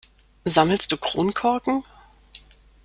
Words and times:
Sammelst 0.45 0.89
du 0.91 0.97
Kronkorken? 0.97 1.83